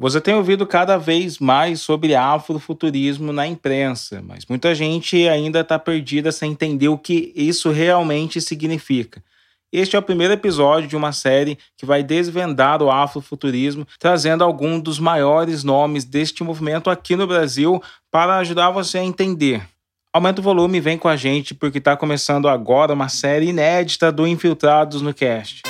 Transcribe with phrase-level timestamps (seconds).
[0.00, 5.76] Você tem ouvido cada vez mais sobre afrofuturismo na imprensa, mas muita gente ainda está
[5.76, 9.20] perdida sem entender o que isso realmente significa.
[9.72, 14.80] Este é o primeiro episódio de uma série que vai desvendar o afrofuturismo, trazendo alguns
[14.82, 19.66] dos maiores nomes deste movimento aqui no Brasil para ajudar você a entender.
[20.12, 24.12] Aumenta o volume e vem com a gente, porque está começando agora uma série inédita
[24.12, 25.62] do Infiltrados no Cast.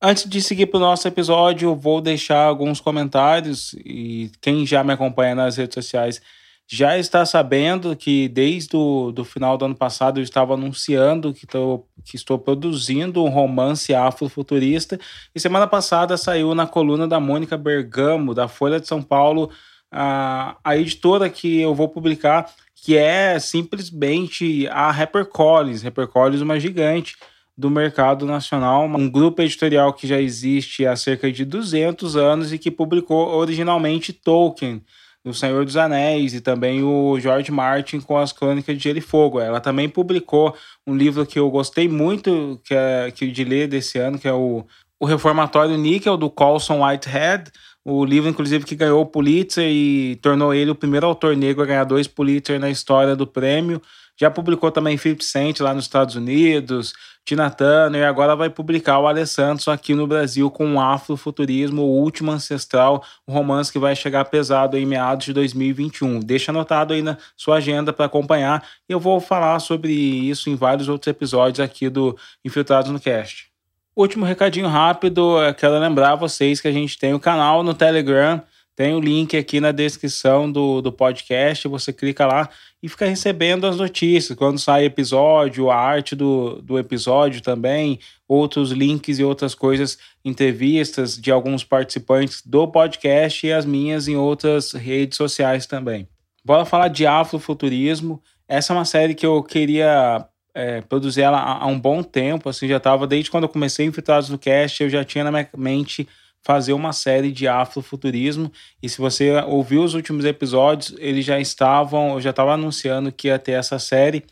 [0.00, 4.92] Antes de seguir para o nosso episódio, vou deixar alguns comentários e quem já me
[4.92, 6.20] acompanha nas redes sociais
[6.68, 11.46] já está sabendo que desde o do final do ano passado eu estava anunciando que,
[11.46, 14.98] tô, que estou produzindo um romance afrofuturista
[15.34, 19.50] e semana passada saiu na coluna da Mônica Bergamo, da Folha de São Paulo,
[19.90, 25.84] a, a editora que eu vou publicar, que é simplesmente a HarperCollins.
[25.84, 27.16] HarperCollins uma gigante
[27.56, 32.58] do mercado nacional, um grupo editorial que já existe há cerca de 200 anos e
[32.58, 34.82] que publicou originalmente Tolkien,
[35.24, 39.00] O Senhor dos Anéis, e também o George Martin com as Crônicas de Gelo e
[39.00, 39.40] Fogo.
[39.40, 40.54] Ela também publicou
[40.86, 44.32] um livro que eu gostei muito que é, que de ler desse ano, que é
[44.32, 44.64] o,
[45.00, 47.50] o Reformatório Níquel, do Colson Whitehead,
[47.88, 51.66] o livro, inclusive, que ganhou o Pulitzer e tornou ele o primeiro autor negro a
[51.66, 53.80] ganhar dois Pulitzer na história do prêmio.
[54.18, 58.98] Já publicou também Philip Cent lá nos Estados Unidos, Tina Turner, e agora vai publicar
[58.98, 63.94] o Alessandro aqui no Brasil com o Afrofuturismo, o Último Ancestral, um romance que vai
[63.94, 66.20] chegar pesado em meados de 2021.
[66.20, 70.54] Deixa anotado aí na sua agenda para acompanhar e eu vou falar sobre isso em
[70.54, 73.50] vários outros episódios aqui do Infiltrados no Cast.
[73.94, 78.42] Último recadinho rápido, quero lembrar vocês que a gente tem o canal no Telegram,
[78.76, 82.50] tem o link aqui na descrição do, do podcast, você clica lá
[82.82, 84.36] e fica recebendo as notícias.
[84.36, 87.98] Quando sai episódio, a arte do, do episódio também,
[88.28, 94.16] outros links e outras coisas, entrevistas de alguns participantes do podcast e as minhas em
[94.16, 96.06] outras redes sociais também.
[96.44, 98.22] Bora falar de afrofuturismo.
[98.46, 102.50] Essa é uma série que eu queria é, produzir ela há, há um bom tempo,
[102.50, 105.48] assim, já estava desde quando eu comecei Infiltrados no Cast, eu já tinha na minha
[105.56, 106.06] mente
[106.42, 108.52] fazer uma série de afrofuturismo.
[108.82, 113.28] E se você ouviu os últimos episódios, eles já estavam, eu já estava anunciando que
[113.28, 114.24] ia ter essa série.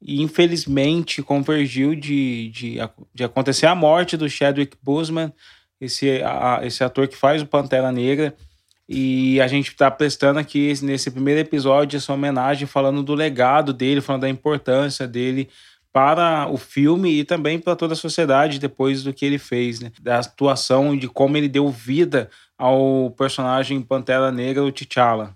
[0.00, 2.76] E infelizmente convergiu de, de,
[3.14, 5.32] de acontecer a morte do Chadwick Boseman,
[5.80, 8.34] esse, a, esse ator que faz o Pantera Negra.
[8.88, 14.00] E a gente está prestando aqui nesse primeiro episódio essa homenagem, falando do legado dele,
[14.00, 15.48] falando da importância dele
[15.96, 19.90] para o filme e também para toda a sociedade depois do que ele fez, né?
[19.98, 25.34] Da atuação e de como ele deu vida ao personagem Pantera Negra, o T'Challa.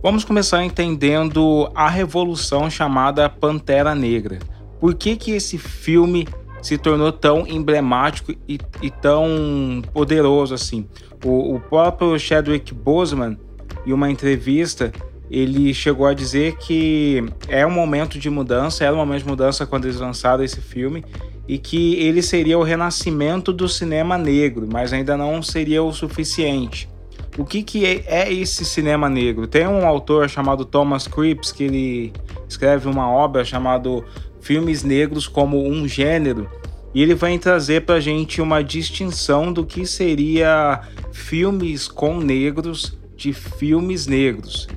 [0.00, 4.38] Vamos começar entendendo a revolução chamada Pantera Negra.
[4.78, 6.28] Por que, que esse filme
[6.62, 10.88] se tornou tão emblemático e, e tão poderoso assim?
[11.24, 13.36] O, o próprio Chadwick Boseman,
[13.84, 14.92] em uma entrevista,
[15.32, 19.64] ele chegou a dizer que é um momento de mudança, era um momento de mudança
[19.64, 21.02] quando eles lançaram esse filme,
[21.48, 26.86] e que ele seria o renascimento do cinema negro, mas ainda não seria o suficiente.
[27.38, 29.46] O que, que é, é esse cinema negro?
[29.46, 32.12] Tem um autor chamado Thomas Cripps que ele
[32.46, 33.88] escreve uma obra chamada
[34.42, 36.46] Filmes Negros como um Gênero,
[36.94, 42.98] e ele vai trazer para a gente uma distinção do que seria filmes com negros
[43.16, 44.68] de filmes negros.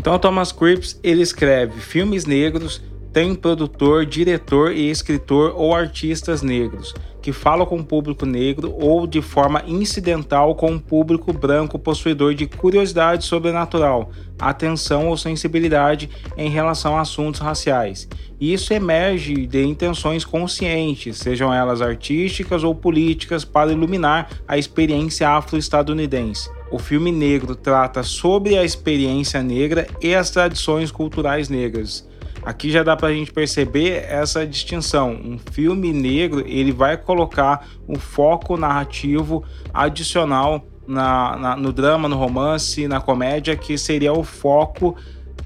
[0.00, 2.80] Então, Thomas Cripps ele escreve filmes negros,
[3.12, 9.06] tem produtor, diretor e escritor ou artistas negros que falam com o público negro ou
[9.06, 16.48] de forma incidental com o público branco possuidor de curiosidade sobrenatural, atenção ou sensibilidade em
[16.48, 18.08] relação a assuntos raciais.
[18.40, 26.48] Isso emerge de intenções conscientes, sejam elas artísticas ou políticas, para iluminar a experiência afro-estadunidense.
[26.70, 32.08] O filme negro trata sobre a experiência negra e as tradições culturais negras.
[32.42, 35.10] Aqui já dá para a gente perceber essa distinção.
[35.12, 39.44] Um filme negro ele vai colocar um foco narrativo
[39.74, 44.96] adicional na, na, no drama, no romance, na comédia, que seria o foco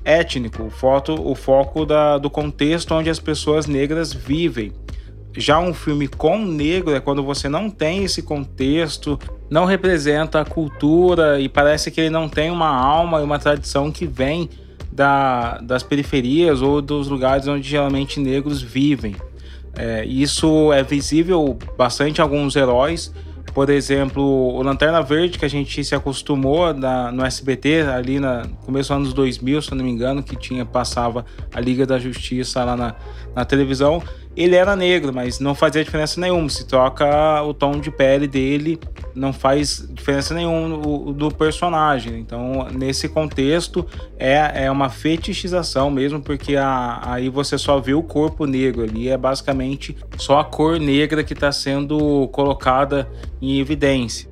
[0.05, 4.73] étnico, o, o foco da, do contexto onde as pessoas negras vivem.
[5.37, 9.19] Já um filme com negro é quando você não tem esse contexto,
[9.55, 13.89] não representa a cultura e parece que ele não tem uma alma e uma tradição
[13.89, 14.51] que vem
[14.91, 19.15] da, das periferias ou dos lugares onde geralmente negros vivem.
[19.77, 23.15] É, isso é visível bastante em alguns heróis.
[23.55, 28.49] Por exemplo, o Lanterna Verde, que a gente se acostumou na, no SBT, ali no
[28.67, 31.25] começo dos anos 2000, se não me engano, que tinha passava
[31.55, 32.97] a Liga da Justiça lá na,
[33.37, 34.03] na televisão
[34.36, 36.48] ele era negro, mas não fazia diferença nenhuma.
[36.48, 38.78] Se troca o tom de pele dele,
[39.14, 42.19] não faz diferença nenhuma do, personagem.
[42.19, 43.86] Então, nesse contexto,
[44.19, 49.08] é, é uma fetichização mesmo, porque a, aí você só vê o corpo negro ali,
[49.08, 53.08] é basicamente só a cor negra que está sendo colocada
[53.40, 54.28] em evidência.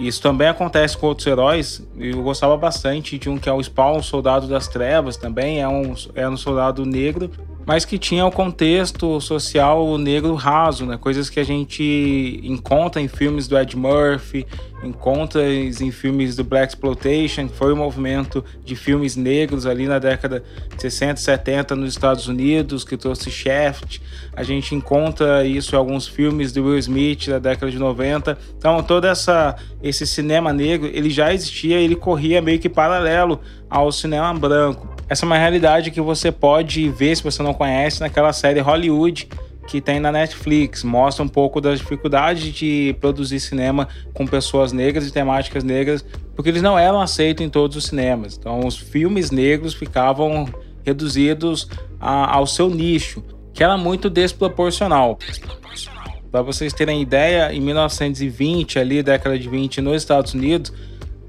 [0.00, 1.86] Isso também acontece com outros heróis.
[1.98, 5.94] Eu gostava bastante de um que é o Spawn, Soldado das Trevas, também é um,
[6.14, 7.30] é um soldado negro,
[7.70, 10.96] mas que tinha o contexto social negro raso, né?
[10.96, 14.44] Coisas que a gente encontra em filmes do Ed Murphy,
[14.82, 19.86] encontra em filmes do Black Exploitation, que foi o um movimento de filmes negros ali
[19.86, 20.42] na década
[20.74, 24.00] de 60, 70 nos Estados Unidos, que trouxe Shaft.
[24.34, 28.36] A gente encontra isso em alguns filmes do Will Smith da década de 90.
[28.58, 33.90] Então, todo essa esse cinema negro, ele já existia, ele corria meio que paralelo ao
[33.92, 34.89] cinema branco.
[35.10, 39.28] Essa é uma realidade que você pode ver se você não conhece naquela série Hollywood
[39.66, 40.84] que tem na Netflix.
[40.84, 46.04] Mostra um pouco das dificuldades de produzir cinema com pessoas negras e temáticas negras,
[46.36, 48.36] porque eles não eram aceitos em todos os cinemas.
[48.38, 50.46] Então, os filmes negros ficavam
[50.84, 51.68] reduzidos
[51.98, 53.20] a, ao seu nicho,
[53.52, 55.18] que era muito desproporcional.
[55.26, 56.20] desproporcional.
[56.30, 60.72] Para vocês terem ideia, em 1920, ali, década de 20, nos Estados Unidos,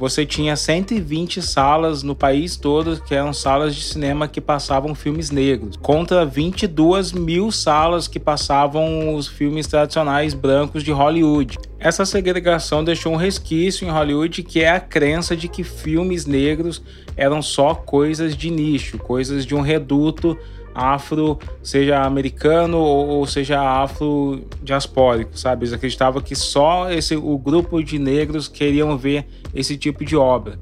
[0.02, 5.30] você tinha 120 salas no país todo que eram salas de cinema que passavam filmes
[5.30, 11.60] negros, contra 22 mil salas que passavam os filmes tradicionais brancos de Hollywood.
[11.78, 16.82] Essa segregação deixou um resquício em Hollywood que é a crença de que filmes negros
[17.16, 20.36] eram só coisas de nicho, coisas de um reduto
[20.74, 25.64] afro, seja americano ou, seja afro-diaspórico, sabe?
[25.64, 30.60] Eles acreditavam que só esse, o grupo de negros queriam ver esse tipo de obra.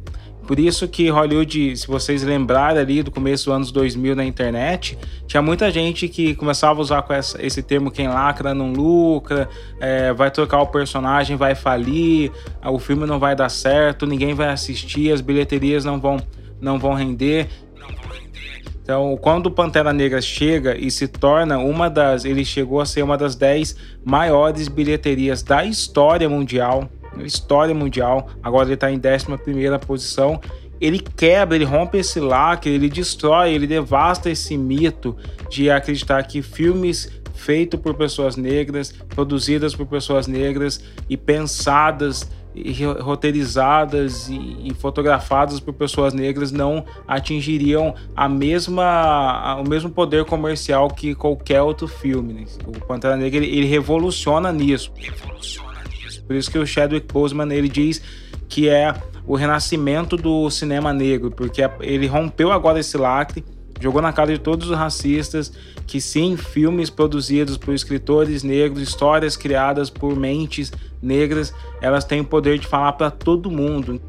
[0.50, 4.97] Por isso que Hollywood, se vocês lembrarem ali do começo dos anos 2000 na internet,
[5.27, 9.47] tinha muita gente que começava a usar com essa, esse termo quem lacra não lucra,
[9.79, 12.31] é, vai trocar o personagem, vai falir,
[12.65, 16.17] o filme não vai dar certo, ninguém vai assistir, as bilheterias não vão,
[16.59, 17.47] não vão render.
[18.89, 22.25] Então, quando o Pantera Negra chega e se torna uma das.
[22.25, 26.89] Ele chegou a ser uma das 10 maiores bilheterias da história mundial.
[27.19, 28.31] História mundial.
[28.41, 30.41] Agora ele está em 11 posição.
[30.81, 35.15] Ele quebra, ele rompe esse lacre, ele destrói, ele devasta esse mito
[35.51, 42.27] de acreditar que filmes feitos por pessoas negras, produzidas por pessoas negras e pensadas
[42.99, 51.13] roteirizadas e, fotografadas por pessoas negras não atingiriam a mesma, o mesmo poder comercial que
[51.13, 52.33] qualquer outro filme.
[52.33, 52.45] Né?
[52.65, 54.91] O Pantera Negra ele, ele revoluciona nisso.
[54.95, 56.23] Revoluciona nisso.
[56.23, 58.01] Por isso que o Chadwick Boseman ele diz
[58.47, 58.93] que é
[59.27, 63.45] o renascimento do cinema negro, porque ele rompeu agora esse lacre
[63.79, 65.51] jogou na cara de todos os racistas
[65.87, 72.25] que sim, filmes produzidos por escritores negros, histórias criadas por mentes negras, elas têm o
[72.25, 74.01] poder de falar para todo mundo,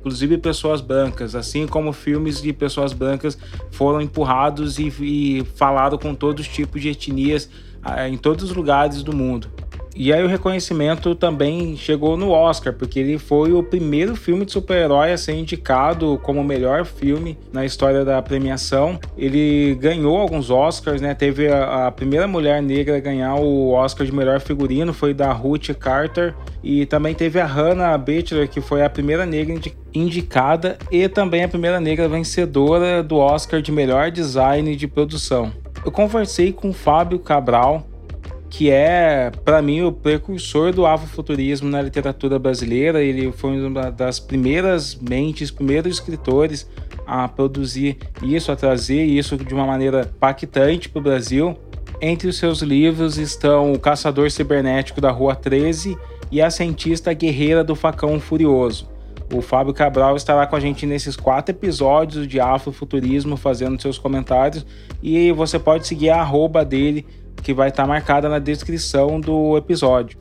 [0.00, 3.38] inclusive pessoas brancas, assim como filmes de pessoas brancas
[3.70, 7.48] foram empurrados e, e falaram com todos os tipos de etnias
[7.82, 9.48] ah, em todos os lugares do mundo.
[9.94, 14.50] E aí o reconhecimento também chegou no Oscar, porque ele foi o primeiro filme de
[14.50, 18.98] super-herói a ser indicado como o melhor filme na história da premiação.
[19.16, 21.14] Ele ganhou alguns Oscars, né?
[21.14, 25.32] Teve a, a primeira mulher negra a ganhar o Oscar de melhor figurino, foi da
[25.32, 26.34] Ruth Carter.
[26.62, 29.54] E também teve a Hannah Bachelar, que foi a primeira negra
[29.94, 35.52] indicada e também a primeira negra vencedora do Oscar de melhor design de produção.
[35.84, 37.86] Eu conversei com o Fábio Cabral,
[38.56, 43.02] que é, para mim, o precursor do afrofuturismo na literatura brasileira.
[43.02, 46.64] Ele foi uma das primeiras mentes, primeiros escritores
[47.04, 51.58] a produzir isso, a trazer isso de uma maneira impactante para o Brasil.
[52.00, 55.98] Entre os seus livros estão O Caçador Cibernético da Rua 13
[56.30, 58.88] e A Cientista Guerreira do Facão Furioso.
[59.32, 64.64] O Fábio Cabral estará com a gente nesses quatro episódios de Afrofuturismo, fazendo seus comentários.
[65.02, 67.04] E você pode seguir a arroba dele
[67.42, 70.18] que vai estar marcada na descrição do episódio.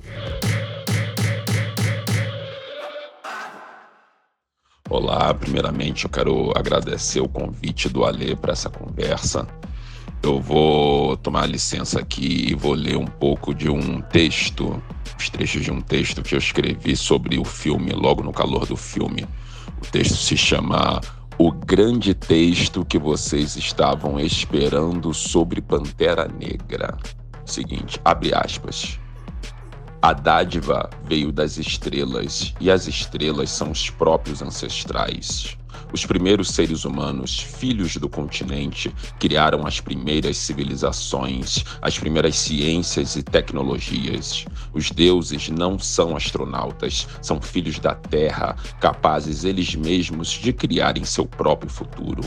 [4.90, 9.48] Olá, primeiramente eu quero agradecer o convite do Alê para essa conversa.
[10.22, 14.82] Eu vou tomar licença aqui e vou ler um pouco de um texto,
[15.18, 18.78] os trechos de um texto que eu escrevi sobre o filme, logo no calor do
[18.78, 19.26] filme.
[19.82, 21.02] O texto se chama
[21.38, 26.96] O Grande Texto que Vocês Estavam Esperando sobre Pantera Negra.
[27.44, 29.00] Seguinte, abre aspas.
[30.00, 35.58] A dádiva veio das estrelas, e as estrelas são os próprios ancestrais.
[35.92, 43.24] Os primeiros seres humanos, filhos do continente, criaram as primeiras civilizações, as primeiras ciências e
[43.24, 44.46] tecnologias.
[44.74, 51.26] Os deuses não são astronautas, são filhos da Terra, capazes eles mesmos de criarem seu
[51.26, 52.24] próprio futuro.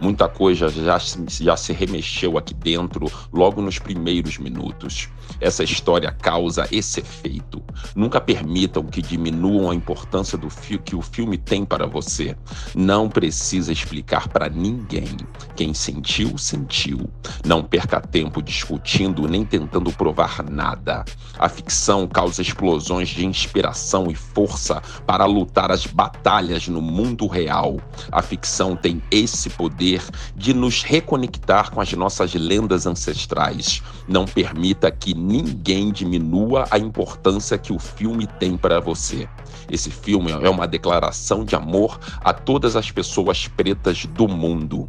[0.00, 5.08] Muita coisa já, já se remexeu aqui dentro logo nos primeiros minutos.
[5.40, 7.62] Essa história causa esse efeito.
[7.94, 10.48] Nunca permitam que diminuam a importância do
[10.84, 12.36] que o filme tem para você.
[12.74, 15.16] Não precisa explicar para ninguém.
[15.56, 17.10] Quem sentiu, sentiu.
[17.44, 21.04] Não perca tempo discutindo nem tentando provar nada.
[21.38, 27.78] A ficção causa explosões de inspiração e força para lutar as batalhas no mundo real.
[28.10, 29.93] A ficção tem esse poder
[30.36, 33.82] de nos reconectar com as nossas lendas ancestrais.
[34.08, 39.28] Não permita que ninguém diminua a importância que o filme tem para você.
[39.70, 44.88] Esse filme é uma declaração de amor a todas as pessoas pretas do mundo.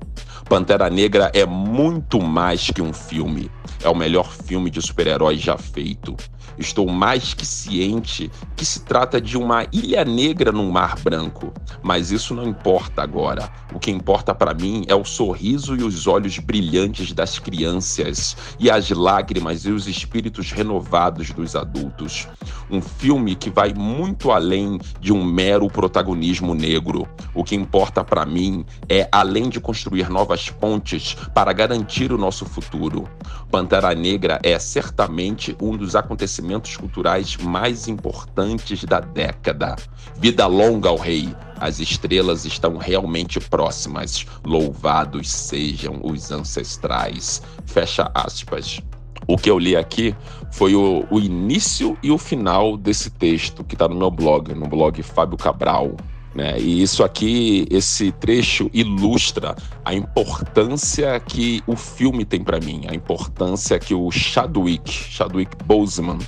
[0.50, 3.50] Pantera Negra é muito mais que um filme.
[3.84, 6.16] É o melhor filme de super-heróis já feito.
[6.58, 12.12] Estou mais que ciente que se trata de uma ilha negra num mar branco, mas
[12.12, 13.52] isso não importa agora.
[13.74, 18.70] O que importa para mim é o sorriso e os olhos brilhantes das crianças e
[18.70, 22.28] as lágrimas e os espíritos renovados dos adultos.
[22.72, 27.08] Um filme que vai muito além de um mero protagonismo negro.
[27.34, 32.46] O que importa para mim é, além de construir novas pontes para garantir o nosso
[32.46, 33.10] futuro,
[33.52, 39.76] Pantera Negra é certamente um dos acontecimentos acontecimentos culturais mais importantes da década.
[40.18, 41.36] Vida longa ao rei!
[41.60, 44.26] As estrelas estão realmente próximas.
[44.46, 47.42] Louvados sejam os ancestrais.
[47.66, 48.82] Fecha aspas.
[49.28, 50.16] O que eu li aqui
[50.52, 54.68] foi o, o início e o final desse texto que está no meu blog, no
[54.68, 55.96] blog Fábio Cabral.
[56.36, 56.60] Né?
[56.60, 62.94] E isso aqui, esse trecho ilustra a importância que o filme tem para mim, a
[62.94, 66.20] importância que o Chadwick, Chadwick Boseman,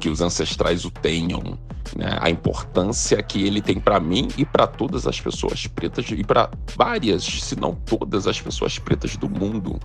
[0.00, 1.56] que os ancestrais o tenham,
[1.96, 2.16] né?
[2.20, 6.50] a importância que ele tem para mim e para todas as pessoas pretas e para
[6.76, 9.78] várias, se não todas as pessoas pretas do mundo.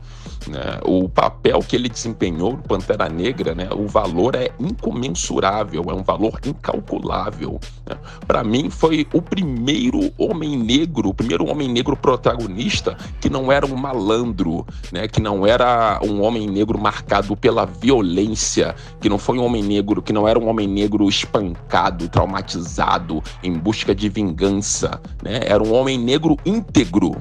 [0.47, 0.79] Né?
[0.85, 3.69] O papel que ele desempenhou no Pantera Negra, né?
[3.71, 7.59] o valor é incomensurável, é um valor incalculável.
[7.85, 7.97] Né?
[8.25, 13.65] Para mim, foi o primeiro homem negro, o primeiro homem negro protagonista que não era
[13.65, 15.07] um malandro, né?
[15.07, 20.01] que não era um homem negro marcado pela violência, que não foi um homem negro
[20.01, 25.41] que não era um homem negro espancado, traumatizado, em busca de vingança, né?
[25.45, 27.15] Era um homem negro íntegro,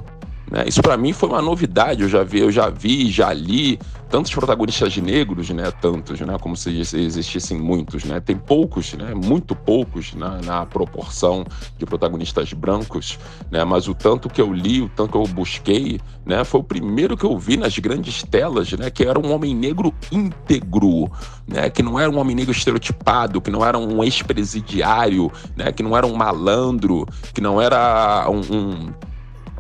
[0.50, 0.64] né?
[0.66, 2.02] Isso para mim foi uma novidade.
[2.02, 5.70] Eu já vi, eu já vi, já li tantos protagonistas negros, né?
[5.80, 6.36] Tantos, né?
[6.40, 8.20] Como se existissem muitos, né?
[8.20, 9.12] Tem poucos, né?
[9.14, 11.44] Muito poucos na, na proporção
[11.76, 13.18] de protagonistas brancos,
[13.50, 13.64] né?
[13.64, 16.44] Mas o tanto que eu li, o tanto que eu busquei, né?
[16.44, 18.88] Foi o primeiro que eu vi nas grandes telas, né?
[18.90, 21.10] Que era um homem negro íntegro,
[21.46, 21.68] né?
[21.70, 25.72] Que não era um homem negro estereotipado, que não era um ex-presidiário, né?
[25.72, 28.92] Que não era um malandro, que não era um, um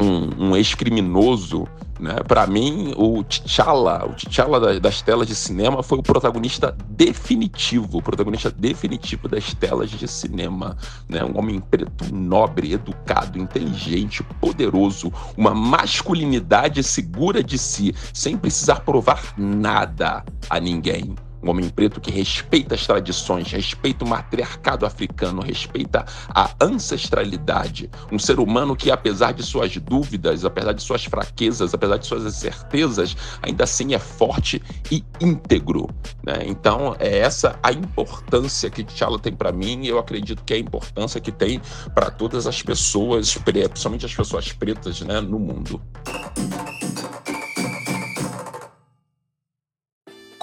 [0.00, 1.66] um, um ex-criminoso,
[1.98, 2.16] né?
[2.26, 8.02] Para mim, o T'Challa, o T'Challa das telas de cinema foi o protagonista definitivo, o
[8.02, 10.76] protagonista definitivo das telas de cinema,
[11.08, 11.24] né?
[11.24, 19.34] Um homem preto, nobre, educado, inteligente, poderoso, uma masculinidade segura de si, sem precisar provar
[19.36, 21.14] nada a ninguém.
[21.46, 27.88] Um homem preto que respeita as tradições, respeita o matriarcado africano, respeita a ancestralidade.
[28.10, 32.24] Um ser humano que, apesar de suas dúvidas, apesar de suas fraquezas, apesar de suas
[32.24, 34.60] incertezas, ainda assim é forte
[34.90, 35.88] e íntegro.
[36.24, 36.38] Né?
[36.46, 40.56] Então, é essa a importância que T'Challa tem para mim e eu acredito que é
[40.56, 41.60] a importância que tem
[41.94, 45.80] para todas as pessoas, principalmente as pessoas pretas né, no mundo.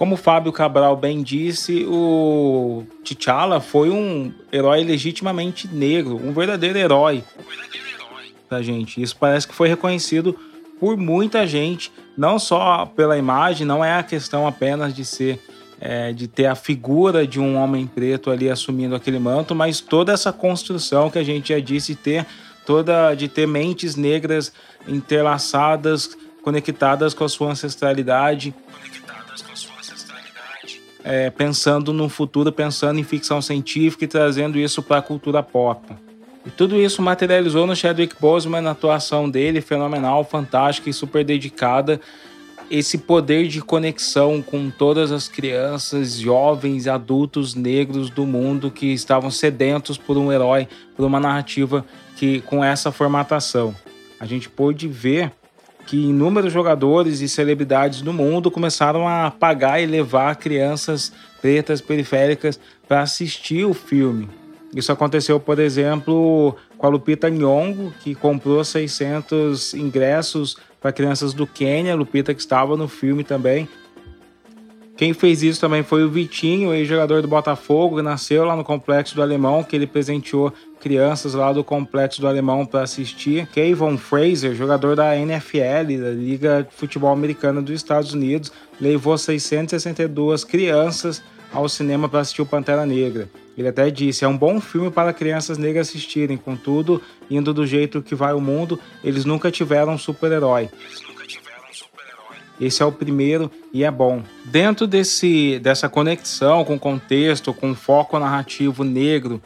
[0.04, 6.78] Como o Fábio Cabral bem disse, o T'Challa foi um herói legitimamente negro, um verdadeiro
[6.78, 7.24] herói
[8.50, 9.02] da gente.
[9.02, 10.38] Isso parece que foi reconhecido
[10.78, 15.40] por muita gente, não só pela imagem, não é a questão apenas de ser
[15.80, 20.12] é, de ter a figura de um homem preto ali assumindo aquele manto, mas toda
[20.12, 22.26] essa construção que a gente já disse ter
[22.66, 24.52] toda de ter mentes negras
[24.86, 28.54] entrelaçadas conectadas com a sua ancestralidade,
[31.04, 35.94] é, pensando no futuro, pensando em ficção científica e trazendo isso para a cultura pop.
[36.46, 42.02] E tudo isso materializou no Chadwick Boseman na atuação dele, fenomenal, fantástica e super dedicada.
[42.70, 49.30] Esse poder de conexão com todas as crianças, jovens adultos negros do mundo que estavam
[49.30, 53.76] sedentos por um herói, por uma narrativa que com essa formatação.
[54.20, 55.32] A gente pôde ver
[55.86, 61.12] que inúmeros jogadores e celebridades do mundo começaram a pagar e levar crianças
[61.42, 64.30] pretas periféricas para assistir o filme.
[64.76, 71.46] Isso aconteceu, por exemplo, com a Lupita Nyong'o, que comprou 600 ingressos para crianças do
[71.46, 73.70] Quênia, Lupita que estava no filme também.
[75.04, 79.14] Quem fez isso também foi o Vitinho, ex-jogador do Botafogo, que nasceu lá no Complexo
[79.14, 83.46] do Alemão, que ele presenteou crianças lá do Complexo do Alemão para assistir.
[83.48, 90.46] Kevin Fraser, jogador da NFL, da Liga de Futebol Americana dos Estados Unidos, levou 662
[90.46, 93.28] crianças ao cinema para assistir o Pantera Negra.
[93.58, 98.02] Ele até disse: é um bom filme para crianças negras assistirem, contudo, indo do jeito
[98.02, 100.70] que vai o mundo, eles nunca tiveram um super-herói.
[102.60, 104.22] Esse é o primeiro e é bom.
[104.46, 109.42] Dentro desse, dessa conexão com o contexto, com o foco narrativo negro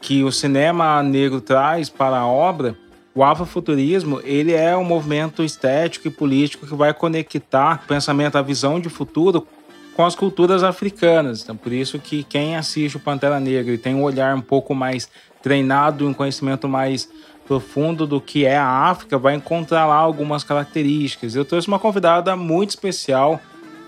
[0.00, 2.76] que o cinema negro traz para a obra,
[3.14, 8.42] o afrofuturismo ele é um movimento estético e político que vai conectar o pensamento, a
[8.42, 9.46] visão de futuro
[9.94, 11.42] com as culturas africanas.
[11.42, 14.74] Então, por isso que quem assiste o Pantera Negra e tem um olhar um pouco
[14.74, 15.08] mais
[15.42, 17.08] treinado, um conhecimento mais
[17.50, 21.34] profundo do que é a África, vai encontrar lá algumas características.
[21.34, 23.40] Eu trouxe uma convidada muito especial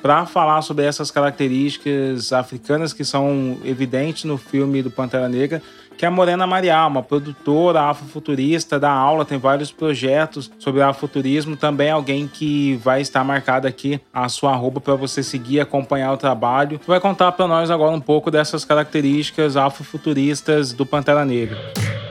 [0.02, 5.62] para falar sobre essas características africanas que são evidentes no filme do Pantera Negra,
[5.97, 11.57] que é a Morena Marial, uma produtora afrofuturista da aula, tem vários projetos sobre afrofuturismo,
[11.57, 16.12] também alguém que vai estar marcado aqui a sua arroba para você seguir e acompanhar
[16.12, 16.81] o trabalho.
[16.85, 22.01] Vai contar para nós agora um pouco dessas características afrofuturistas do Pantera Negra.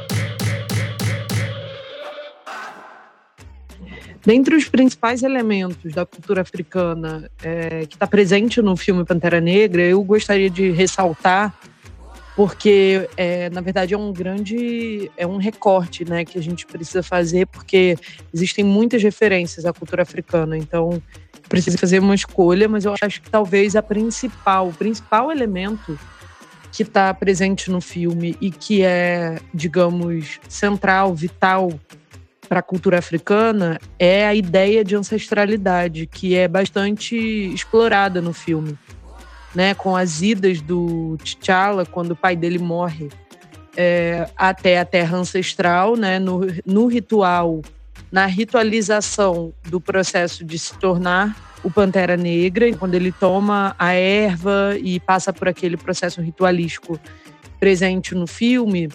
[4.26, 9.82] Dentre os principais elementos da cultura africana é, que está presente no filme Pantera Negra,
[9.82, 11.58] eu gostaria de ressaltar,
[12.36, 17.02] porque é, na verdade é um grande, é um recorte, né, que a gente precisa
[17.02, 17.98] fazer, porque
[18.32, 20.56] existem muitas referências à cultura africana.
[20.56, 21.02] Então
[21.50, 26.00] precisa fazer uma escolha, mas eu acho que talvez a principal, o principal elemento
[26.72, 31.72] que está presente no filme e que é, digamos, central, vital
[32.52, 38.78] para a cultura africana é a ideia de ancestralidade, que é bastante explorada no filme.
[39.56, 43.08] Né, com as idas do T'Challa, quando o pai dele morre,
[43.76, 47.62] é, até a terra ancestral, né, no, no ritual,
[48.12, 51.34] na ritualização do processo de se tornar
[51.64, 57.00] o Pantera Negra, quando ele toma a erva e passa por aquele processo ritualístico
[57.62, 58.90] presente no filme,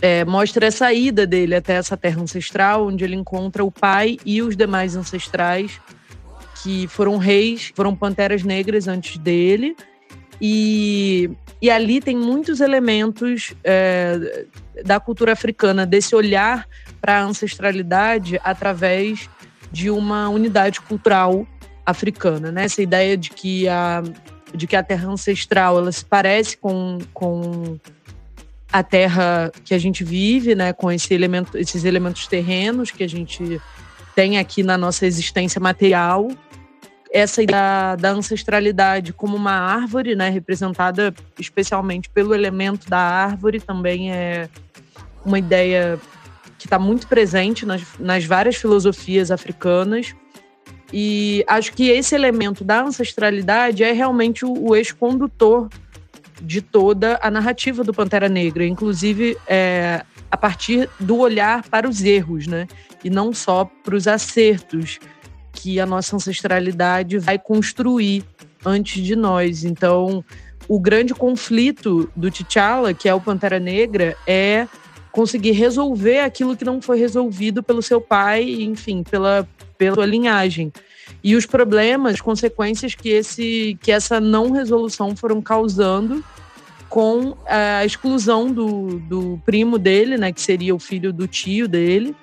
[0.00, 4.40] é, mostra essa ida dele até essa terra ancestral, onde ele encontra o pai e
[4.42, 5.80] os demais ancestrais
[6.62, 9.76] que foram reis, foram panteras negras antes dele.
[10.40, 14.46] E, e ali tem muitos elementos é,
[14.84, 16.66] da cultura africana, desse olhar
[17.00, 19.28] para a ancestralidade através
[19.70, 21.46] de uma unidade cultural
[21.84, 22.64] africana, né?
[22.64, 24.02] Essa ideia de que a,
[24.54, 27.78] de que a terra ancestral ela se parece com, com
[28.72, 33.08] a terra que a gente vive, né, com esse elemento, esses elementos terrenos que a
[33.08, 33.60] gente
[34.14, 36.28] tem aqui na nossa existência material,
[37.12, 44.10] essa da, da ancestralidade como uma árvore, né, representada especialmente pelo elemento da árvore, também
[44.10, 44.48] é
[45.24, 46.00] uma ideia
[46.58, 50.14] que está muito presente nas, nas várias filosofias africanas.
[50.92, 55.68] E acho que esse elemento da ancestralidade é realmente o, o eixo condutor
[56.42, 62.02] de toda a narrativa do Pantera Negra, inclusive é, a partir do olhar para os
[62.02, 62.66] erros, né?
[63.04, 64.98] E não só para os acertos
[65.52, 68.24] que a nossa ancestralidade vai construir
[68.64, 69.64] antes de nós.
[69.64, 70.24] Então,
[70.68, 74.66] o grande conflito do T'Challa, que é o Pantera Negra, é
[75.10, 80.72] conseguir resolver aquilo que não foi resolvido pelo seu pai, enfim, pela, pela linhagem
[81.22, 86.24] e os problemas, consequências que, esse, que essa não resolução foram causando
[86.88, 92.14] com a exclusão do, do primo dele, né, que seria o filho do tio dele,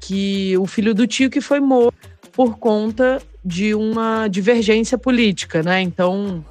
[0.00, 1.96] que o filho do tio que foi morto
[2.32, 5.80] por conta de uma divergência política, né?
[5.80, 6.44] Então,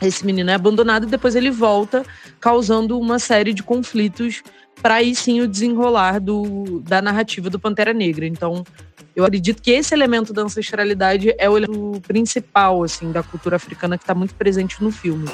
[0.00, 2.04] esse menino é abandonado e depois ele volta,
[2.40, 4.42] causando uma série de conflitos
[4.82, 8.26] para aí sim o desenrolar do, da narrativa do Pantera Negra.
[8.26, 8.64] Então,
[9.16, 13.96] Eu acredito que esse elemento da ancestralidade é o elemento principal, assim, da cultura africana
[13.96, 15.24] que está muito presente no filme.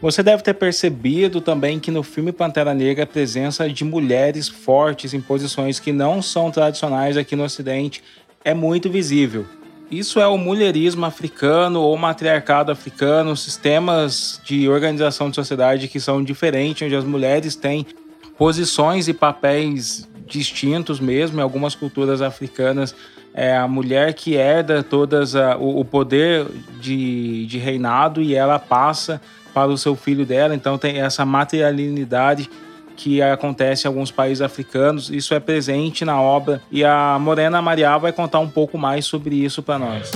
[0.00, 5.12] Você deve ter percebido também que no filme Pantera Negra a presença de mulheres fortes
[5.12, 8.00] em posições que não são tradicionais aqui no Ocidente
[8.44, 9.44] é muito visível.
[9.90, 16.22] Isso é o mulherismo africano ou matriarcado africano, sistemas de organização de sociedade que são
[16.22, 17.86] diferentes, onde as mulheres têm
[18.38, 21.38] posições e papéis distintos mesmo.
[21.38, 22.94] Em algumas culturas africanas,
[23.34, 26.46] é a mulher que herda todas a, o, o, poder
[26.80, 29.20] de, de reinado e ela passa
[29.54, 30.54] para o seu filho dela.
[30.54, 32.50] Então tem essa materialidade
[32.96, 35.10] que acontece em alguns países africanos.
[35.10, 39.36] Isso é presente na obra e a Morena Marial vai contar um pouco mais sobre
[39.36, 40.10] isso para nós.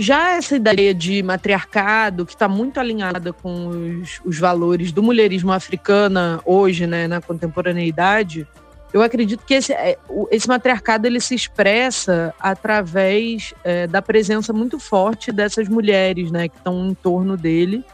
[0.00, 5.50] Já essa ideia de matriarcado, que está muito alinhada com os, os, valores do mulherismo
[5.50, 8.46] africana hoje, né, na contemporaneidade,
[8.92, 9.98] eu acredito que esse, é,
[10.30, 16.56] esse matriarcado ele se expressa através é, da presença muito forte dessas mulheres né, que
[16.56, 17.84] estão em torno dele,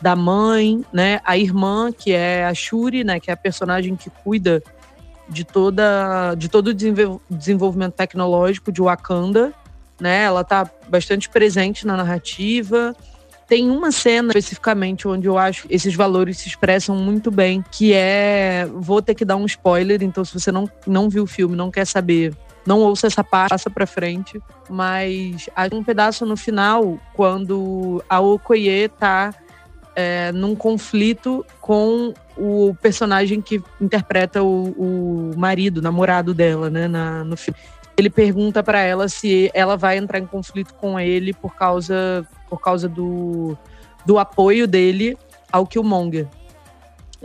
[0.00, 4.10] da mãe, né, a irmã, que é a Shuri, né, que é a personagem que
[4.22, 4.62] cuida
[5.28, 6.74] de, toda, de todo o
[7.28, 9.52] desenvolvimento tecnológico de Wakanda,
[10.00, 10.24] né?
[10.24, 12.94] Ela tá bastante presente na narrativa.
[13.46, 17.92] Tem uma cena especificamente onde eu acho que esses valores se expressam muito bem, que
[17.94, 18.68] é.
[18.74, 21.70] Vou ter que dar um spoiler, então se você não, não viu o filme, não
[21.70, 22.34] quer saber,
[22.66, 24.40] não ouça essa parte, passa pra frente.
[24.68, 29.34] Mas há um pedaço no final, quando a Okoye tá
[29.96, 37.24] é, num conflito com o personagem que interpreta o, o marido, namorado dela, né, na,
[37.24, 37.58] no filme
[37.98, 42.60] ele pergunta para ela se ela vai entrar em conflito com ele por causa, por
[42.60, 43.58] causa do,
[44.06, 45.18] do apoio dele
[45.50, 46.28] ao Killmonger.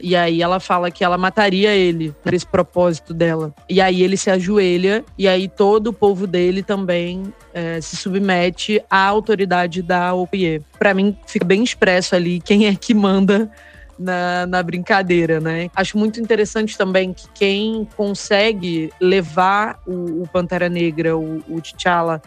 [0.02, 3.54] E aí ela fala que ela mataria ele nesse propósito dela.
[3.70, 8.84] E aí ele se ajoelha e aí todo o povo dele também é, se submete
[8.90, 10.64] à autoridade da OPE.
[10.80, 13.52] Para mim fica bem expresso ali quem é que manda
[13.97, 15.69] na, na brincadeira, né?
[15.75, 22.21] Acho muito interessante também que quem consegue levar o, o Pantera Negra, o, o T'Challa,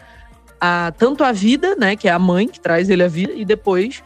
[0.59, 3.45] a, tanto a vida, né, que é a mãe que traz ele à vida, e
[3.45, 4.03] depois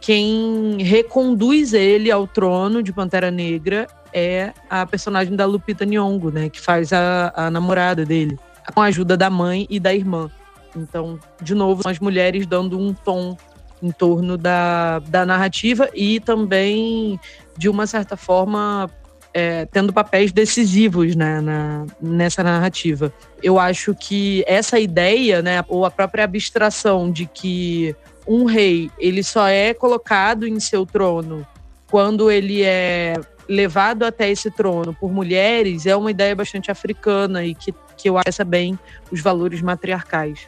[0.00, 6.48] quem reconduz ele ao trono de Pantera Negra é a personagem da Lupita Nyong'o, né,
[6.48, 8.38] que faz a, a namorada dele,
[8.74, 10.30] com a ajuda da mãe e da irmã.
[10.76, 13.36] Então, de novo, as mulheres dando um tom
[13.82, 17.18] em torno da, da narrativa e também,
[17.56, 18.90] de uma certa forma,
[19.32, 23.12] é, tendo papéis decisivos né, na, nessa narrativa.
[23.42, 27.94] Eu acho que essa ideia, né, ou a própria abstração de que
[28.26, 31.46] um rei ele só é colocado em seu trono
[31.90, 33.14] quando ele é
[33.48, 38.18] levado até esse trono por mulheres é uma ideia bastante africana e que, que eu
[38.18, 38.78] acho bem
[39.10, 40.46] os valores matriarcais.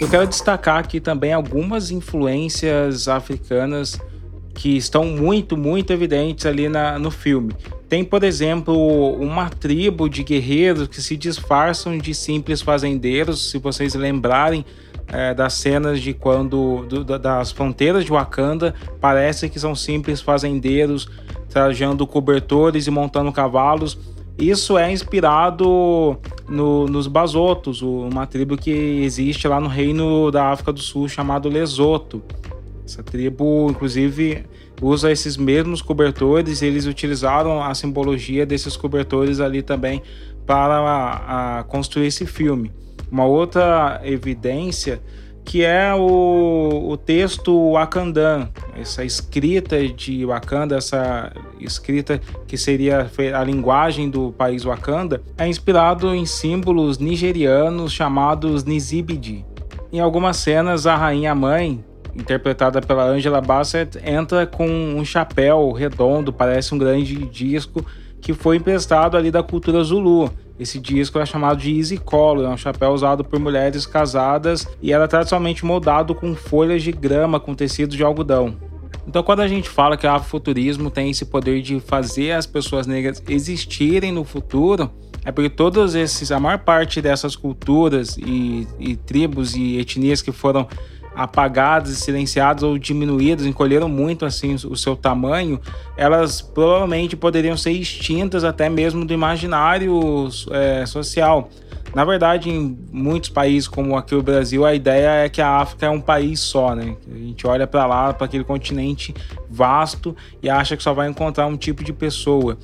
[0.00, 3.98] Eu quero destacar aqui também algumas influências africanas
[4.54, 7.54] que estão muito, muito evidentes ali na, no filme.
[7.88, 8.74] Tem, por exemplo,
[9.14, 13.50] uma tribo de guerreiros que se disfarçam de simples fazendeiros.
[13.50, 14.64] Se vocês lembrarem
[15.08, 21.08] é, das cenas de quando do, das fronteiras de Wakanda, parece que são simples fazendeiros
[21.48, 23.98] trajando cobertores e montando cavalos.
[24.38, 30.72] Isso é inspirado no, nos Basotos, uma tribo que existe lá no reino da África
[30.72, 32.22] do Sul chamado Lesoto.
[32.84, 34.44] Essa tribo, inclusive,
[34.80, 40.02] usa esses mesmos cobertores e eles utilizaram a simbologia desses cobertores ali também
[40.46, 42.70] para a, a construir esse filme.
[43.10, 45.00] Uma outra evidência
[45.46, 53.44] que é o, o texto Wakandan, essa escrita de Wakanda, essa escrita que seria a
[53.44, 59.46] linguagem do país Wakanda, é inspirado em símbolos nigerianos chamados Nizibidi.
[59.92, 61.82] Em algumas cenas, a rainha mãe,
[62.12, 67.86] interpretada pela Angela Bassett, entra com um chapéu redondo, parece um grande disco,
[68.20, 70.28] que foi emprestado ali da cultura Zulu
[70.58, 74.92] esse disco é chamado de Easy Collar, é um chapéu usado por mulheres casadas e
[74.92, 78.56] era tradicionalmente moldado com folhas de grama com tecido de algodão.
[79.06, 82.86] Então, quando a gente fala que o afrofuturismo tem esse poder de fazer as pessoas
[82.86, 84.90] negras existirem no futuro,
[85.24, 90.32] é porque todos esses, a maior parte dessas culturas e, e tribos e etnias que
[90.32, 90.66] foram
[91.16, 95.58] apagadas, silenciadas ou diminuídas, encolheram muito assim o seu tamanho,
[95.96, 101.48] elas provavelmente poderiam ser extintas até mesmo do imaginário é, social.
[101.94, 105.86] Na verdade, em muitos países como aqui o Brasil, a ideia é que a África
[105.86, 106.94] é um país só, né?
[107.10, 109.14] A gente olha para lá, para aquele continente
[109.48, 112.58] vasto e acha que só vai encontrar um tipo de pessoa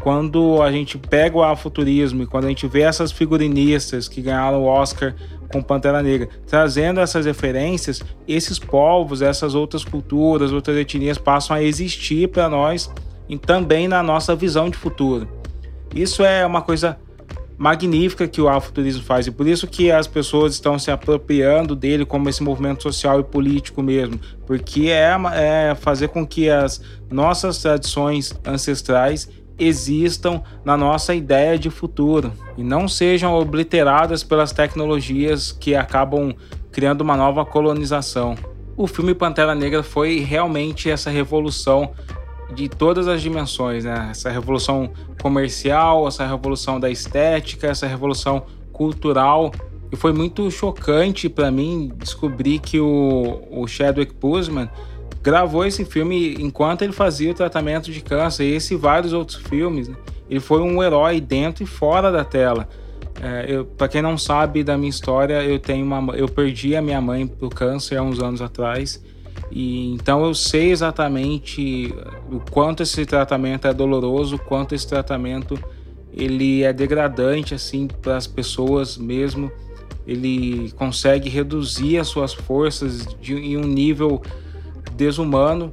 [0.00, 4.62] quando a gente pega o afuturismo e quando a gente vê essas figurinistas que ganharam
[4.62, 5.14] o Oscar
[5.50, 11.62] com Pantera Negra, trazendo essas referências, esses povos, essas outras culturas, outras etnias passam a
[11.62, 12.90] existir para nós
[13.28, 15.28] e também na nossa visão de futuro.
[15.94, 16.98] Isso é uma coisa
[17.56, 22.06] magnífica que o afuturismo faz e por isso que as pessoas estão se apropriando dele
[22.06, 26.80] como esse movimento social e político mesmo, porque é, é fazer com que as
[27.10, 35.52] nossas tradições ancestrais existam na nossa ideia de futuro e não sejam obliteradas pelas tecnologias
[35.52, 36.34] que acabam
[36.70, 38.36] criando uma nova colonização.
[38.76, 41.90] O filme Pantera Negra foi realmente essa revolução
[42.54, 44.08] de todas as dimensões, né?
[44.10, 44.90] Essa revolução
[45.20, 49.52] comercial, essa revolução da estética, essa revolução cultural.
[49.90, 54.68] E foi muito chocante para mim descobrir que o, o Chadwick Boseman
[55.22, 59.38] gravou esse filme enquanto ele fazia o tratamento de câncer, e esse e vários outros
[59.38, 59.88] filmes.
[59.88, 59.96] Né?
[60.28, 62.68] Ele foi um herói dentro e fora da tela.
[63.20, 67.00] É, para quem não sabe da minha história, eu tenho uma, eu perdi a minha
[67.00, 69.02] mãe pro câncer há uns anos atrás.
[69.50, 71.94] E então eu sei exatamente
[72.30, 75.58] o quanto esse tratamento é doloroso, o quanto esse tratamento
[76.12, 79.50] ele é degradante assim para as pessoas mesmo.
[80.06, 84.22] Ele consegue reduzir as suas forças de, em um nível
[84.98, 85.72] desumano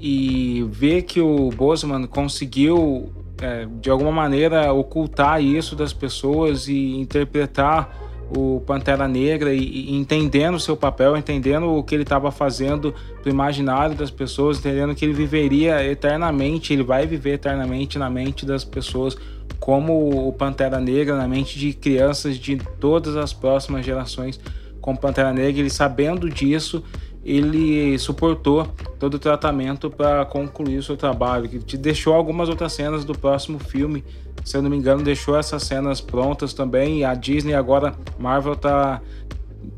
[0.00, 3.12] e ver que o Boseman conseguiu
[3.42, 8.02] é, de alguma maneira ocultar isso das pessoas e interpretar
[8.34, 12.94] o Pantera Negra e, e entendendo o seu papel, entendendo o que ele estava fazendo
[13.22, 18.46] pro imaginário das pessoas, entendendo que ele viveria eternamente, ele vai viver eternamente na mente
[18.46, 19.16] das pessoas,
[19.58, 24.40] como o Pantera Negra na mente de crianças de todas as próximas gerações
[24.80, 26.84] com Pantera Negra, ele sabendo disso,
[27.24, 28.66] ele suportou
[28.98, 33.14] todo o tratamento para concluir o seu trabalho, que te deixou algumas outras cenas do
[33.14, 34.04] próximo filme,
[34.44, 38.52] se eu não me engano, deixou essas cenas prontas também, e a Disney agora, Marvel
[38.52, 39.00] está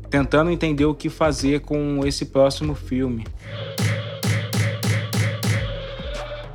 [0.09, 3.25] tentando entender o que fazer com esse próximo filme.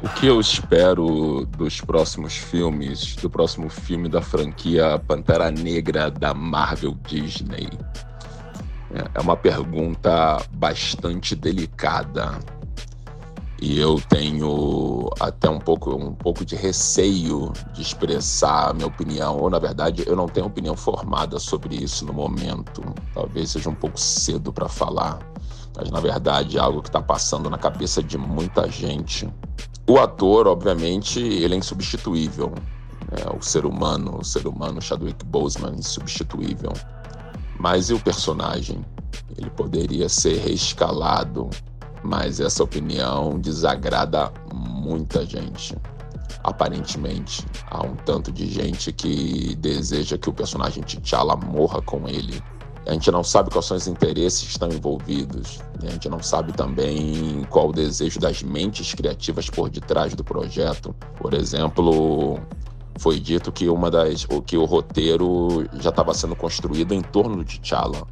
[0.02, 6.34] O que eu espero dos próximos filmes, do próximo filme da franquia Pantera Negra da
[6.34, 7.68] Marvel Disney?
[9.14, 12.38] É uma pergunta bastante delicada
[13.62, 19.38] e eu tenho até um pouco, um pouco de receio de expressar a minha opinião,
[19.38, 22.82] ou na verdade eu não tenho opinião formada sobre isso no momento.
[23.14, 25.20] Talvez seja um pouco cedo para falar,
[25.76, 29.32] mas na verdade é algo que está passando na cabeça de muita gente.
[29.88, 32.52] O ator, obviamente, ele é insubstituível.
[33.12, 36.72] É, o ser humano, o ser humano Chadwick Boseman, insubstituível.
[37.62, 38.84] Mas e o personagem?
[39.38, 41.48] Ele poderia ser reescalado,
[42.02, 45.78] mas essa opinião desagrada muita gente.
[46.42, 52.42] Aparentemente, há um tanto de gente que deseja que o personagem T'Challa morra com ele.
[52.84, 55.60] A gente não sabe quais são os interesses que estão envolvidos.
[55.80, 60.92] A gente não sabe também qual o desejo das mentes criativas por detrás do projeto.
[61.16, 62.40] Por exemplo,
[62.98, 67.44] foi dito que uma das que o roteiro já estava sendo construído em torno do
[67.44, 68.06] T'Challa.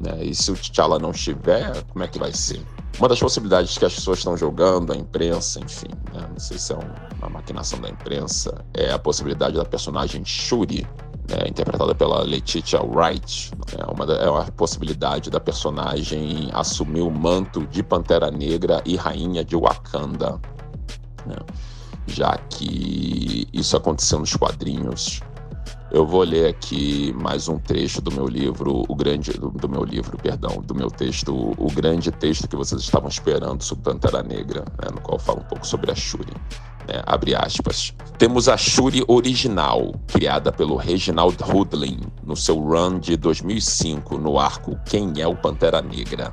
[0.00, 0.24] Né?
[0.24, 2.60] E se o T'Challa não estiver, como é que vai ser?
[2.98, 6.28] Uma das possibilidades que as pessoas estão jogando, a imprensa, enfim, né?
[6.30, 6.76] não sei se é
[7.18, 10.86] uma maquinação da imprensa, é a possibilidade da personagem Shuri,
[11.28, 11.48] né?
[11.48, 13.50] interpretada pela Letitia Wright.
[13.76, 19.44] É uma, é uma possibilidade da personagem assumir o manto de Pantera Negra e Rainha
[19.44, 20.40] de Wakanda.
[21.26, 21.36] Né?
[22.06, 25.20] Já que isso aconteceu nos quadrinhos.
[25.90, 29.84] Eu vou ler aqui mais um trecho do meu livro, o grande do, do meu
[29.84, 34.64] livro, perdão, do meu texto, o, grande texto que vocês estavam esperando sobre Pantera Negra,
[34.82, 36.32] né, no qual falo um pouco sobre a Shuri.
[36.88, 37.94] Né, abre aspas.
[38.18, 44.76] Temos a Shuri original, criada pelo Reginald Hudlin no seu run de 2005 no arco
[44.84, 46.32] Quem é o Pantera Negra.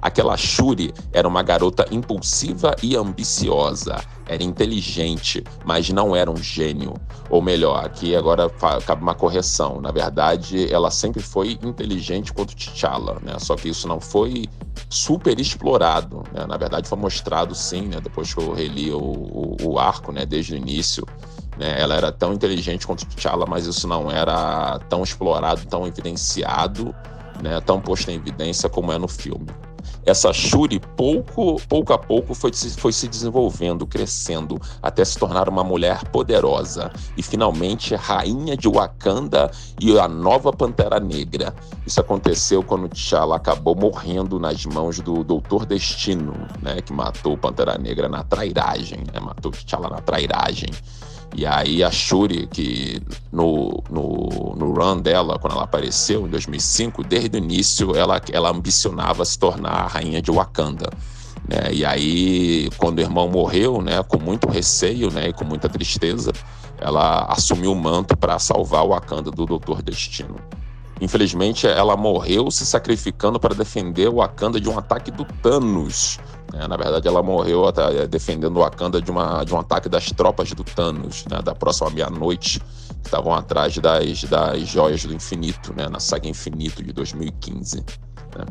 [0.00, 3.96] Aquela Shuri era uma garota impulsiva e ambiciosa.
[4.26, 6.94] Era inteligente, mas não era um gênio.
[7.28, 8.48] Ou melhor, aqui agora
[8.86, 9.80] cabe uma correção.
[9.80, 13.38] Na verdade, ela sempre foi inteligente quanto T'Challa, né?
[13.38, 14.46] Só que isso não foi
[14.88, 16.22] super explorado.
[16.32, 16.46] Né?
[16.46, 18.00] Na verdade, foi mostrado sim, né?
[18.00, 20.24] Depois que eu reli o, o, o arco, né?
[20.24, 21.04] Desde o início.
[21.58, 21.80] Né?
[21.80, 26.94] Ela era tão inteligente quanto T'Challa, mas isso não era tão explorado, tão evidenciado,
[27.42, 27.60] né?
[27.60, 29.46] tão posto em evidência como é no filme.
[30.04, 35.62] Essa Shuri, pouco, pouco a pouco, foi, foi se desenvolvendo, crescendo, até se tornar uma
[35.62, 41.54] mulher poderosa e finalmente rainha de Wakanda e a nova Pantera Negra.
[41.86, 47.76] Isso aconteceu quando T'Challa acabou morrendo nas mãos do Doutor Destino, né, que matou Pantera
[47.76, 50.70] Negra na trairagem, né, matou T'Challa na trairagem.
[51.34, 57.04] E aí a Shuri, que no, no, no run dela, quando ela apareceu em 2005,
[57.04, 60.90] desde o início ela, ela ambicionava se tornar a rainha de Wakanda.
[61.48, 61.72] Né?
[61.72, 66.32] E aí, quando o irmão morreu, né, com muito receio né, e com muita tristeza,
[66.78, 70.36] ela assumiu o manto para salvar o Wakanda do Doutor Destino.
[71.00, 76.18] Infelizmente, ela morreu se sacrificando para defender o Wakanda de um ataque do Thanos.
[76.52, 76.66] Né?
[76.66, 80.52] Na verdade, ela morreu é, defendendo o Wakanda de, uma, de um ataque das tropas
[80.52, 81.40] do Thanos, né?
[81.40, 85.88] da próxima meia-noite, que estavam atrás das, das joias do infinito, né?
[85.88, 87.76] na saga Infinito de 2015.
[88.36, 88.44] Né?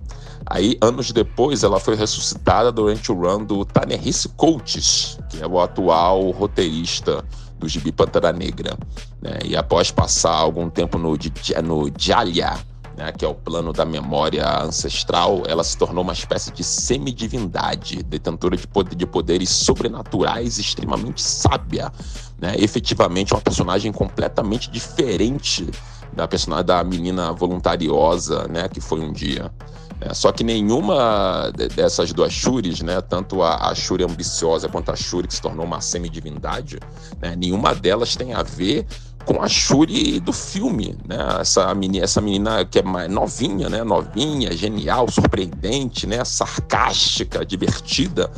[0.46, 5.60] Aí, anos depois, ela foi ressuscitada durante o run do Tanehisi Coates, que é o
[5.60, 7.26] atual roteirista
[7.60, 8.78] do Gibi Pantera Negra.
[9.22, 9.40] Né?
[9.46, 11.18] E após passar algum tempo no,
[11.64, 12.58] no Jalya,
[12.98, 18.02] né, que é o plano da memória ancestral, ela se tornou uma espécie de semidivindade,
[18.02, 21.92] detentora de, poder, de poderes sobrenaturais, extremamente sábia.
[22.40, 22.56] Né?
[22.58, 25.70] Efetivamente, uma personagem completamente diferente
[26.12, 29.52] da personagem da menina voluntariosa, né, que foi um dia.
[30.00, 34.96] É, só que nenhuma dessas duas Shuris, né, tanto a, a Shuri ambiciosa quanto a
[34.96, 36.80] Shuri que se tornou uma semidivindade,
[37.20, 38.86] né, nenhuma delas tem a ver
[39.28, 41.18] com a Shuri do filme, né?
[41.42, 43.84] Essa menina, essa menina que é mais novinha, né?
[43.84, 46.24] Novinha, genial, surpreendente, né?
[46.24, 48.32] Sarcástica, divertida,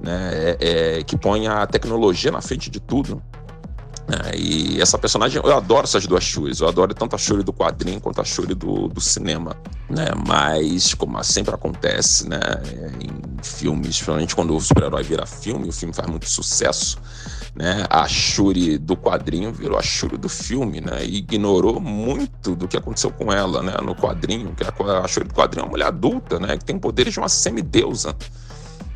[0.00, 0.30] né?
[0.32, 0.56] É,
[0.98, 3.20] é, que põe a tecnologia na frente de tudo.
[4.12, 6.60] É, e essa personagem, eu adoro essas duas Shuris.
[6.60, 9.56] Eu adoro tanto a Shuri do quadrinho quanto a Shuri do, do cinema.
[9.88, 10.08] Né?
[10.26, 12.40] Mas, como sempre acontece né?
[13.00, 16.98] em filmes, principalmente quando o super-herói vira filme, o filme faz muito sucesso.
[17.54, 17.86] Né?
[17.88, 21.04] A Shuri do quadrinho virou a Shuri do filme, né?
[21.04, 23.74] E ignorou muito do que aconteceu com ela, né?
[23.82, 26.56] No quadrinho, que a Shuri do quadrinho é uma mulher adulta, né?
[26.56, 28.16] Que tem poderes de uma semideusa,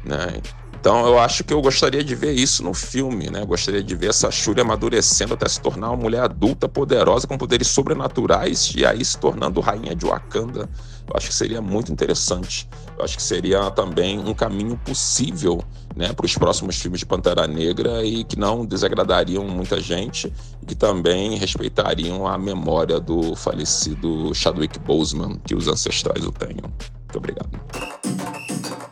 [0.02, 0.40] né?
[0.86, 3.44] Então eu acho que eu gostaria de ver isso no filme, né?
[3.44, 7.66] Gostaria de ver essa Shuri amadurecendo até se tornar uma mulher adulta, poderosa, com poderes
[7.66, 10.70] sobrenaturais e aí se tornando rainha de Wakanda.
[11.08, 12.68] Eu acho que seria muito interessante.
[12.96, 15.60] Eu acho que seria também um caminho possível
[15.96, 20.66] né, para os próximos filmes de Pantera Negra e que não desagradariam muita gente e
[20.66, 26.62] que também respeitariam a memória do falecido Chadwick Boseman, que os ancestrais o tenham.
[26.62, 28.85] Muito obrigado.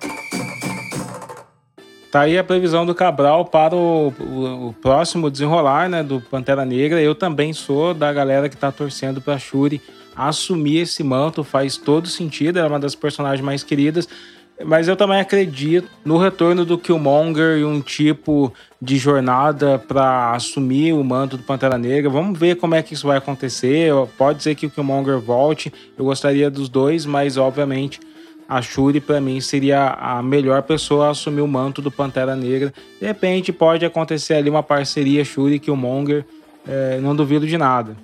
[2.14, 6.64] Tá aí a previsão do Cabral para o, o, o, próximo desenrolar né, do Pantera
[6.64, 7.02] Negra.
[7.02, 9.82] Eu também sou da galera que está torcendo para Shuri
[10.14, 11.42] assumir esse manto.
[11.42, 14.08] Faz todo sentido, é uma das personagens mais queridas.
[14.64, 20.92] Mas eu também acredito no retorno do Killmonger e um tipo de jornada para assumir
[20.92, 22.08] o manto do Pantera Negra.
[22.08, 23.92] Vamos ver como é que isso vai acontecer.
[24.16, 25.72] Pode ser que o Killmonger volte.
[25.98, 27.98] Eu gostaria dos dois, mas obviamente
[28.48, 32.72] a Shuri para mim seria a melhor pessoa a assumir o manto do Pantera Negra.
[33.00, 36.24] De repente pode acontecer ali uma parceria Shuri Killmonger,
[36.66, 37.96] é, não duvido de nada.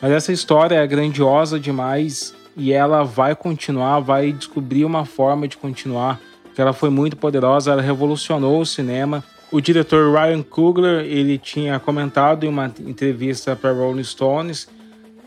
[0.00, 5.56] Mas essa história é grandiosa demais e ela vai continuar, vai descobrir uma forma de
[5.56, 6.20] continuar.
[6.54, 9.22] Que ela foi muito poderosa, ela revolucionou o cinema.
[9.50, 14.68] O diretor Ryan Coogler ele tinha comentado em uma entrevista para Rolling Stones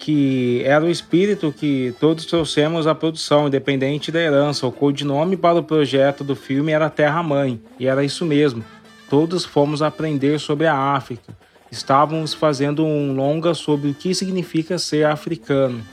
[0.02, 4.66] que era o espírito que todos trouxemos à produção, independente da herança.
[4.66, 8.66] O codinome para o projeto do filme era Terra Mãe, e era isso mesmo.
[9.08, 11.38] Todos fomos aprender sobre a África.
[11.72, 15.86] Estávamos fazendo um longa sobre o que significa ser africano.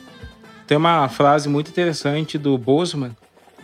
[0.66, 3.14] Tem uma frase muito interessante do Bosman,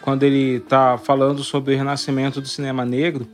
[0.02, 3.26] quando ele está falando sobre o renascimento do cinema negro,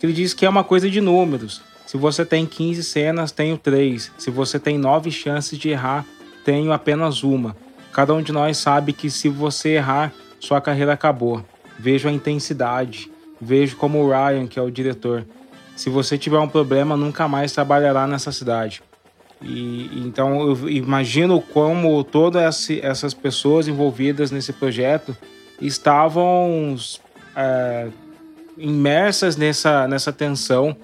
[0.00, 1.62] que ele diz que é uma coisa de números.
[1.86, 4.10] Se você tem 15 cenas, tenho 3.
[4.18, 6.04] Se você tem 9 chances de errar,
[6.46, 7.56] tenho apenas uma.
[7.92, 11.44] Cada um de nós sabe que se você errar, sua carreira acabou.
[11.76, 15.26] Vejo a intensidade, vejo como o Ryan, que é o diretor.
[15.74, 18.80] Se você tiver um problema, nunca mais trabalhará nessa cidade.
[19.42, 25.16] E então eu imagino como todas essas pessoas envolvidas nesse projeto
[25.60, 26.76] estavam
[27.34, 27.88] é,
[28.56, 30.76] imersas nessa, nessa tensão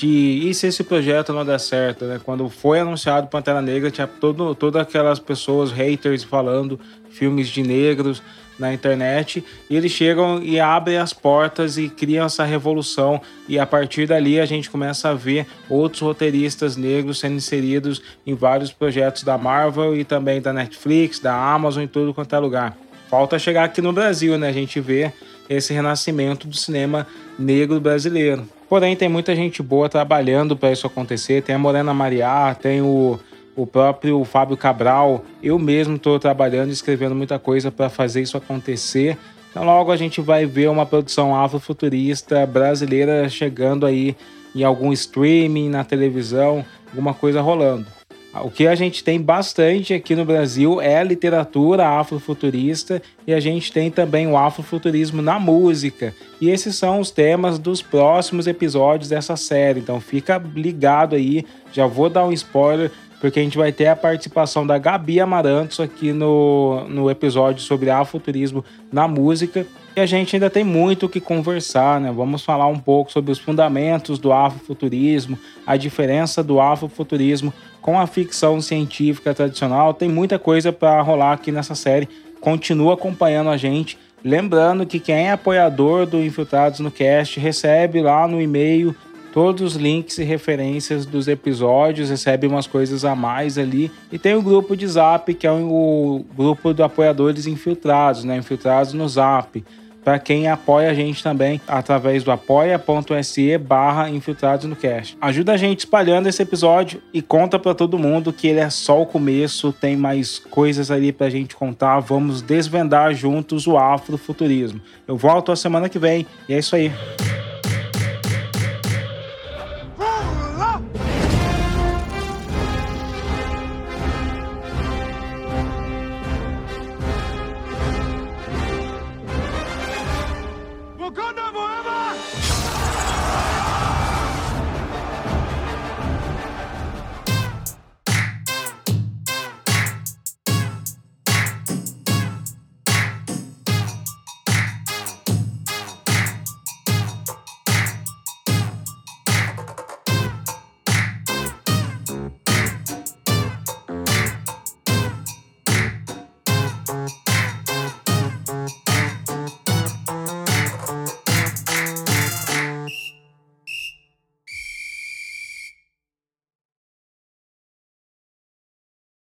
[0.00, 2.18] de e se esse projeto não der certo, né?
[2.24, 6.80] Quando foi anunciado Pantera Negra, tinha todo, todas aquelas pessoas, haters, falando
[7.10, 8.22] filmes de negros
[8.58, 13.66] na internet, e eles chegam e abrem as portas e criam essa revolução, e a
[13.66, 19.22] partir dali a gente começa a ver outros roteiristas negros sendo inseridos em vários projetos
[19.22, 22.76] da Marvel e também da Netflix, da Amazon, em tudo quanto é lugar.
[23.08, 24.48] Falta chegar aqui no Brasil, né?
[24.48, 25.12] A gente vê
[25.50, 28.48] esse renascimento do cinema negro brasileiro.
[28.68, 31.42] Porém, tem muita gente boa trabalhando para isso acontecer.
[31.42, 33.18] Tem a Morena Mariá, tem o,
[33.56, 35.24] o próprio Fábio Cabral.
[35.42, 39.18] Eu mesmo estou trabalhando e escrevendo muita coisa para fazer isso acontecer.
[39.50, 44.16] Então, logo a gente vai ver uma produção afrofuturista brasileira chegando aí
[44.54, 47.99] em algum streaming, na televisão, alguma coisa rolando.
[48.32, 53.40] O que a gente tem bastante aqui no Brasil é a literatura afrofuturista e a
[53.40, 56.14] gente tem também o afrofuturismo na música.
[56.40, 59.80] E esses são os temas dos próximos episódios dessa série.
[59.80, 63.94] Então fica ligado aí, já vou dar um spoiler porque a gente vai ter a
[63.94, 69.66] participação da Gabi Amarantos aqui no, no episódio sobre afrofuturismo na música.
[69.94, 72.10] E a gente ainda tem muito o que conversar, né?
[72.10, 78.06] Vamos falar um pouco sobre os fundamentos do afrofuturismo, a diferença do afrofuturismo com a
[78.06, 79.94] ficção científica tradicional.
[79.94, 82.08] Tem muita coisa para rolar aqui nessa série.
[82.40, 83.98] Continua acompanhando a gente.
[84.24, 88.94] Lembrando que quem é apoiador do Infiltrados no Cast recebe lá no e-mail
[89.32, 93.90] todos os links e referências dos episódios, recebe umas coisas a mais ali.
[94.10, 98.36] E tem o grupo de Zap, que é o grupo de apoiadores infiltrados, né?
[98.36, 99.64] Infiltrados no Zap.
[100.04, 105.16] Para quem apoia a gente também através do apoia.se barra infiltrados no cast.
[105.20, 109.00] Ajuda a gente espalhando esse episódio e conta para todo mundo que ele é só
[109.02, 112.00] o começo, tem mais coisas ali pra gente contar.
[112.00, 114.80] Vamos desvendar juntos o afrofuturismo.
[115.06, 116.90] Eu volto a semana que vem e é isso aí.